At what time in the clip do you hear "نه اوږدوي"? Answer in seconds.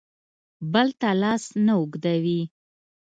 1.65-2.41